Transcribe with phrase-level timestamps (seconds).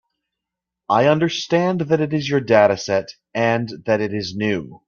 [0.89, 4.79] I understand that it is your dataset, and that it is new.